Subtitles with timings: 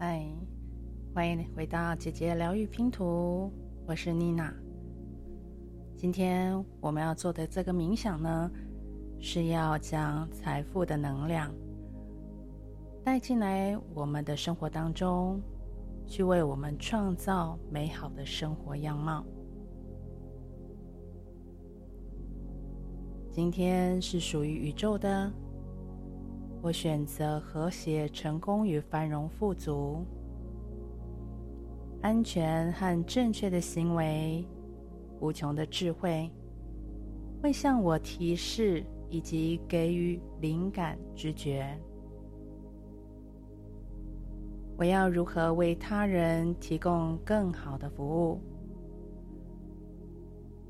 [0.00, 0.24] 嗨，
[1.12, 3.52] 欢迎回到姐姐疗愈拼图，
[3.84, 4.54] 我是妮娜。
[5.96, 8.48] 今天我们要做的这个冥想呢，
[9.18, 11.52] 是要将财富的能量
[13.02, 15.42] 带进来我们的生活当中，
[16.06, 19.26] 去为我们创造美好的生活样貌。
[23.32, 25.28] 今天是属于宇宙的。
[26.68, 30.04] 我选择和谐、成功与繁荣、富足、
[32.02, 34.46] 安全和正确的行为，
[35.18, 36.30] 无穷的智慧
[37.42, 41.74] 会向我提示以及给予灵感、直觉。
[44.76, 48.38] 我要如何为他人提供更好的服务？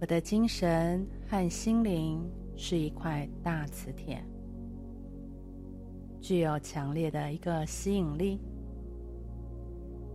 [0.00, 4.24] 我的精神和心灵是一块大磁铁。
[6.30, 8.38] 具有强烈的一个吸引力，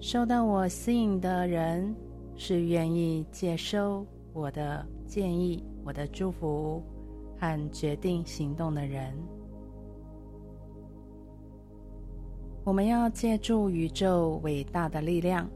[0.00, 1.94] 受到我吸引的人
[2.34, 6.82] 是愿意接收我的建议、我的祝福
[7.38, 9.12] 和决定行动的人。
[12.64, 15.46] 我们要借助宇宙伟大的力量，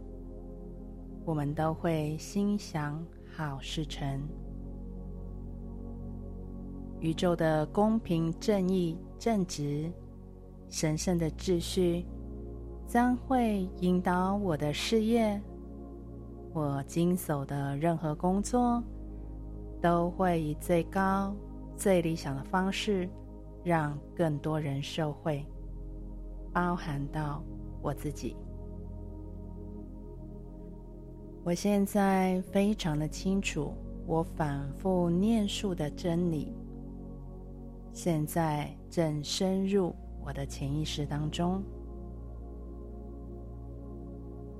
[1.24, 3.02] 我们都会心想
[3.34, 4.20] 好事成。
[7.00, 9.90] 宇宙的公平、正义、正直。
[10.72, 12.06] 神圣的秩序
[12.86, 15.38] 将会引导我的事业，
[16.54, 18.82] 我经手的任何工作
[19.82, 21.36] 都会以最高、
[21.76, 23.06] 最理想的方式
[23.62, 25.44] 让更多人受惠，
[26.54, 27.44] 包含到
[27.82, 28.34] 我自己。
[31.44, 33.74] 我现在非常的清楚，
[34.06, 36.54] 我反复念述的真理，
[37.92, 39.94] 现在正深入。
[40.24, 41.62] 我的潜意识当中，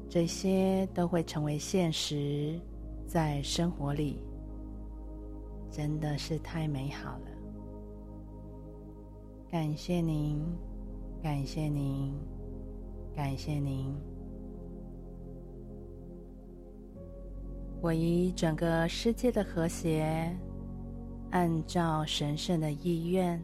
[0.09, 2.61] 这些都会成为现实，
[3.07, 4.19] 在生活里，
[5.71, 7.27] 真的是太美好了。
[9.51, 10.43] 感谢您，
[11.23, 12.13] 感谢您，
[13.15, 13.95] 感谢您。
[17.81, 20.35] 我以整个世界的和谐，
[21.31, 23.43] 按照神圣的意愿。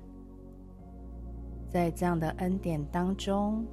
[1.69, 3.65] 在这样的恩典当中，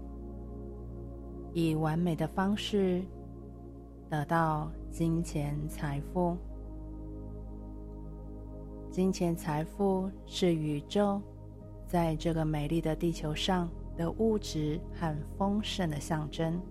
[1.53, 3.01] 以完美的方式
[4.09, 6.35] 得到金钱财富。
[8.91, 11.21] 金钱财富是宇宙
[11.87, 16.61] 在这个美丽的地球上的物质和丰盛的象征。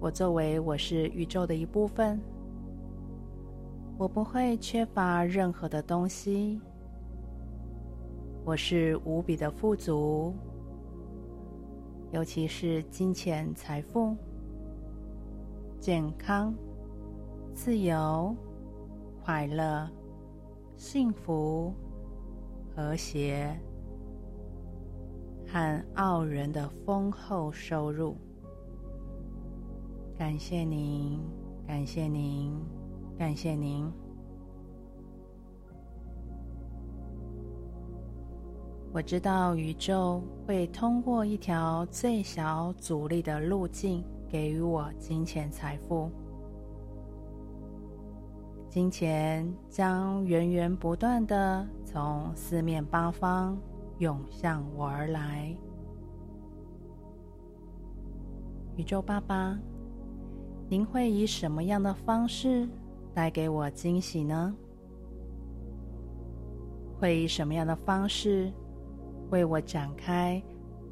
[0.00, 2.20] 我作为我是宇宙的一部分，
[3.96, 6.60] 我不会缺乏任何的东西。
[8.44, 10.34] 我是无比的富足，
[12.10, 14.16] 尤其是金钱、财富、
[15.78, 16.52] 健康、
[17.54, 18.34] 自由、
[19.24, 19.88] 快乐、
[20.76, 21.72] 幸福、
[22.74, 23.56] 和谐
[25.46, 28.16] 和傲人的丰厚收入。
[30.18, 31.20] 感谢您，
[31.64, 32.52] 感谢您，
[33.16, 33.88] 感谢您。
[38.94, 46.10] 我知道宇宙会通过一条最小阻力的路径给予我金钱财富，
[48.68, 53.58] 金钱将源源不断地从四面八方
[53.96, 55.56] 涌向我而来。
[58.76, 59.58] 宇宙爸爸，
[60.68, 62.68] 您会以什么样的方式
[63.14, 64.54] 带给我惊喜呢？
[67.00, 68.52] 会以什么样的方式？
[69.32, 70.40] 为我展开，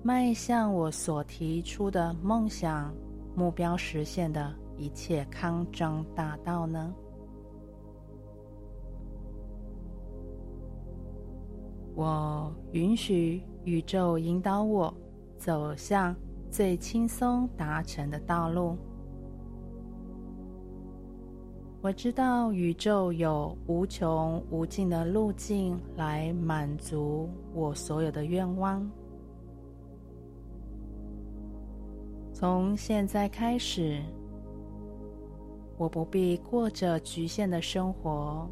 [0.03, 2.91] 迈向我所提出的梦想
[3.37, 6.95] 目标实现的一切康庄大道呢？
[11.95, 14.93] 我允许宇宙引导我
[15.37, 16.17] 走向
[16.51, 18.75] 最轻松达成的道路。
[21.83, 28.87] 我知道宇宙有无穷无尽的路径来满足我所有的愿望。
[32.35, 33.99] 从现在开始，
[35.79, 38.47] 我不必过着局限的生活。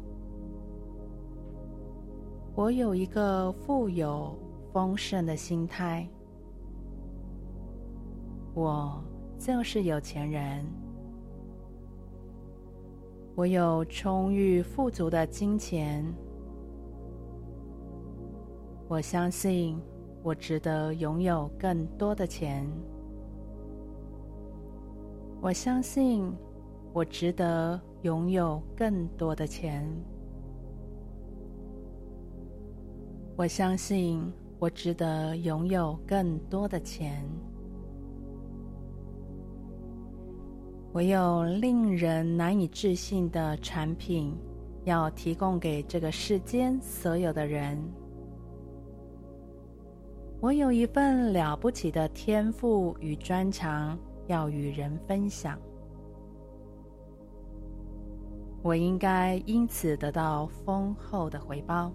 [2.55, 4.35] 我有一个富有
[4.73, 6.07] 丰盛的心态。
[8.55, 8.99] 我
[9.37, 10.65] 就是有钱人。
[13.39, 16.05] 我有充裕富足的金钱，
[18.89, 19.79] 我相信
[20.21, 22.67] 我值得拥有更多的钱。
[25.39, 26.29] 我相信
[26.91, 29.89] 我值得拥有更多的钱。
[33.37, 34.21] 我相信
[34.59, 37.23] 我值得拥有更多的钱。
[40.91, 44.35] 我有令人难以置信的产品，
[44.85, 47.79] 要提供给这个世间所有的人。
[50.41, 53.97] 我有一份了不起的天赋与专长，
[54.27, 55.59] 要与人分享。
[58.63, 61.91] 我应该因此得到丰厚的回报。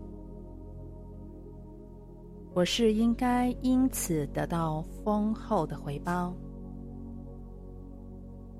[2.55, 6.33] 我是应该因此得到丰厚的回报。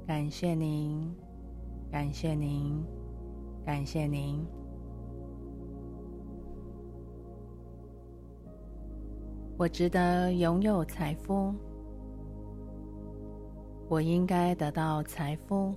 [0.07, 1.11] 感谢您，
[1.91, 2.85] 感谢您，
[3.65, 4.45] 感谢您。
[9.57, 11.55] 我值得拥有财富，
[13.89, 15.75] 我应该得到财富。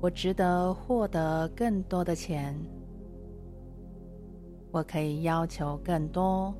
[0.00, 2.52] 我值得获得更多的钱，
[4.72, 6.52] 我可以要求更多，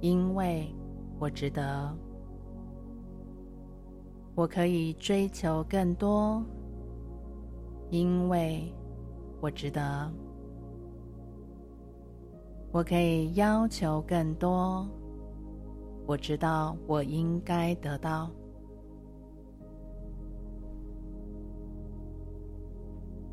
[0.00, 0.74] 因为
[1.20, 1.96] 我值得。
[4.34, 6.42] 我可以追求更多，
[7.90, 8.72] 因为
[9.40, 10.10] 我值得。
[12.70, 14.88] 我可以要求更多，
[16.06, 18.30] 我知道我应该得到。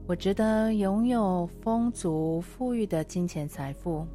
[0.06, 4.06] 我值得拥有丰足富裕的金钱财富。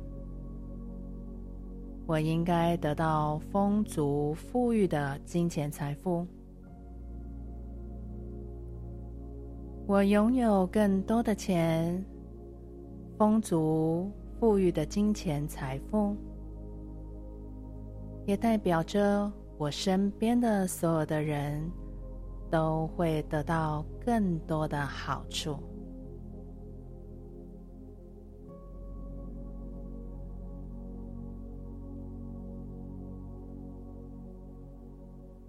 [2.07, 6.27] 我应该得到丰足富裕的金钱财富。
[9.87, 12.03] 我拥有更多的钱，
[13.19, 14.11] 丰足
[14.41, 16.17] 富裕的金钱财富，
[18.25, 21.71] 也代表着我身边的所有的人
[22.51, 25.59] 都会得到更多的好处。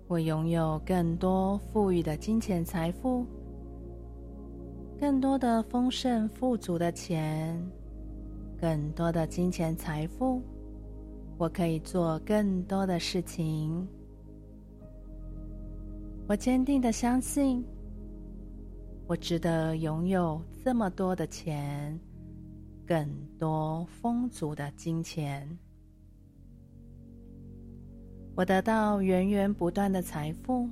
[0.08, 3.26] 我拥有更多富裕的金钱财富。
[4.98, 7.62] 更多的丰盛富足的钱，
[8.58, 10.42] 更多的金钱财富，
[11.38, 13.86] 我可以做更多的事情。
[16.28, 17.64] 我坚定的相信，
[19.06, 22.00] 我值得拥有这么多的钱，
[22.88, 23.06] 更
[23.38, 25.46] 多丰足的金钱。
[28.34, 30.70] 我得到源源不断的财富，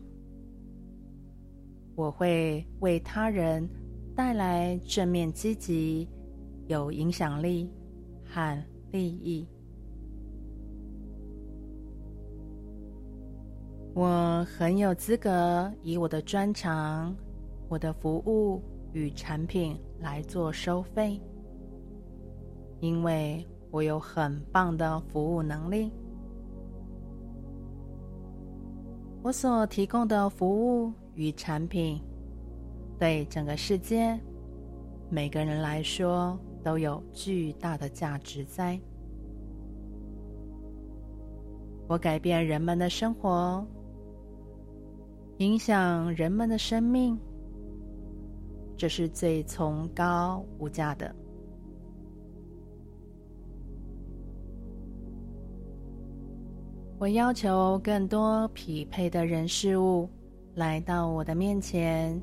[1.94, 3.70] 我会为他人。
[4.16, 6.08] 带来正面、积极、
[6.68, 7.72] 有影响力
[8.24, 9.48] 和利益。
[13.96, 17.16] 我很有资格以我的专长、
[17.68, 18.62] 我的服务
[18.92, 21.20] 与产品来做收费，
[22.80, 25.92] 因为我有很棒的服务能力。
[29.24, 32.00] 我所提供的服务与产品。
[32.98, 34.18] 对整个世界，
[35.10, 38.80] 每个人来说都有巨大的价值在。
[41.88, 43.66] 我改变人们的生活，
[45.38, 47.20] 影响人们的生命，
[48.78, 51.14] 这是最崇高无价的。
[56.98, 60.10] 我要求更多匹配的人事物
[60.56, 62.20] 来到我的面前。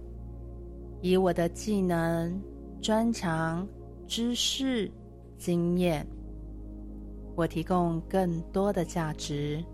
[1.02, 2.40] 以我的技能、
[2.80, 3.66] 专长、
[4.06, 4.90] 知识、
[5.38, 6.06] 经验，
[7.34, 9.64] 我提供更多的价值。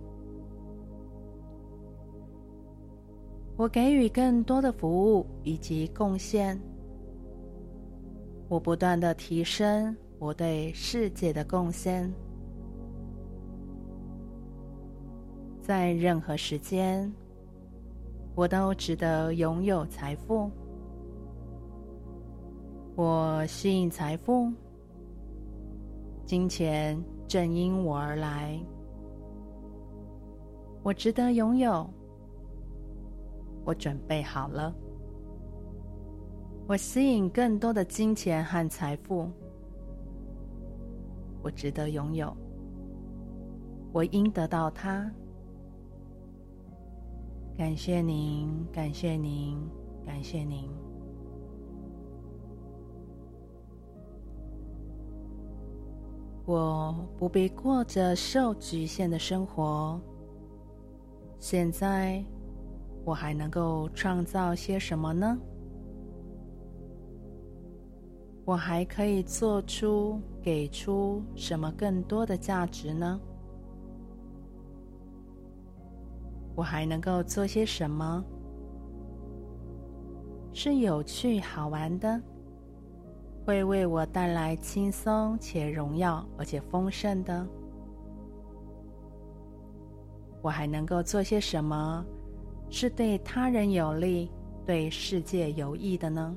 [3.56, 6.61] 我给予更多的服务以及贡献。
[8.49, 12.12] 我不断的提升我对世界的贡献。
[15.61, 17.12] 在任何时间，
[18.37, 20.49] 我都值得拥有财富。
[22.96, 24.50] 我吸引财富，
[26.24, 26.98] 金钱
[27.28, 28.58] 正因我而来。
[30.82, 31.86] 我值得拥有，
[33.66, 34.74] 我准备好了。
[36.66, 39.30] 我吸引更多的金钱和财富，
[41.42, 42.34] 我值得拥有，
[43.92, 45.12] 我应得到它。
[47.58, 49.58] 感谢您，感谢您，
[50.02, 50.70] 感谢您。
[56.46, 60.00] 我不必过着受局限的生活。
[61.40, 62.24] 现在，
[63.04, 65.36] 我还能够创造些什么呢？
[68.44, 73.20] 我还可以做出、给出什么更多的价值呢？
[76.54, 78.24] 我还能够做些什么？
[80.52, 82.22] 是有趣、好玩的，
[83.46, 87.46] 会为我带来轻松且荣耀，而且丰盛的。
[90.42, 92.04] 我还能够做些什么，
[92.68, 94.28] 是对他人有利、
[94.64, 96.36] 对世界有益的呢？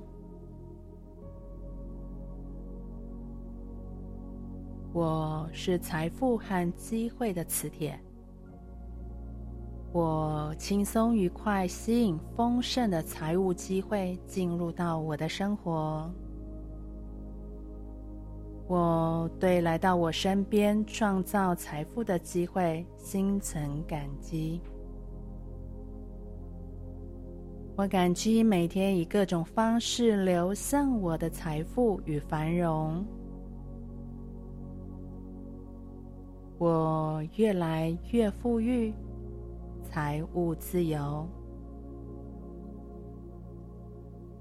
[4.94, 8.00] 我是财富和机会的磁铁。
[9.92, 16.08] 我轻松愉快，吸引丰盛的财务机会进入到我的生活。
[18.70, 24.62] 我对来到我身边创造财富的机会心存感激。
[27.76, 33.04] 我感激每天以各种方式流向我的财富与繁荣。
[36.60, 38.94] 我越来越富裕，
[39.82, 41.28] 财务自由。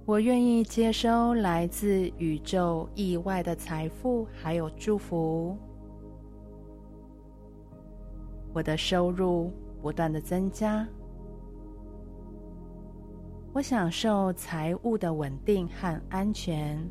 [0.08, 5.54] 我愿意接收来自宇宙意外的财富，还有祝福。
[8.54, 10.88] 我的收入不断的增加，
[13.52, 16.82] 我享受财务的稳定和安全。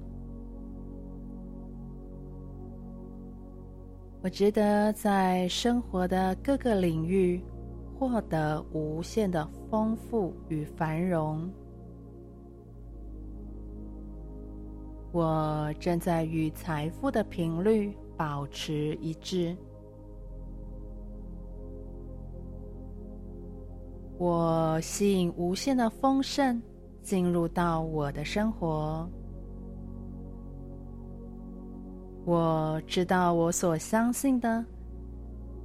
[4.21, 7.41] 我值得在生活的各个领域
[7.97, 11.49] 获得无限的丰富与繁荣。
[15.11, 19.55] 我正在与财富的频率保持一致。
[24.17, 26.61] 我吸引无限的丰盛
[27.01, 29.07] 进入到我的生活。
[32.25, 34.65] 我知道我所相信的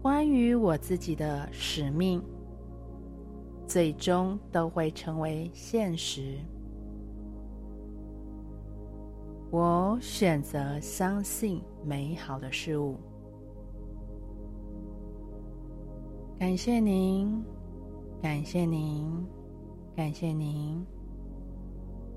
[0.01, 2.23] 关于我自己的使命，
[3.67, 6.39] 最终都会成为现实。
[9.93, 12.97] 我选择相信美好的事物。
[16.39, 17.45] 感谢您，
[18.23, 19.23] 感谢您，
[19.95, 20.83] 感谢您，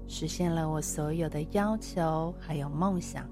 [0.07, 3.29] 实现了我所有的要求还有梦想。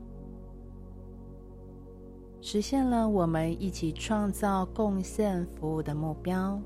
[2.42, 6.60] 实现了我们一起创造、贡献、服务的目标。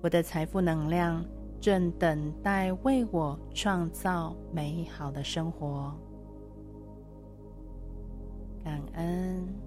[0.00, 1.24] 我的财富能量
[1.60, 5.94] 正等待为我创造美好的生活。
[8.64, 9.65] 感恩。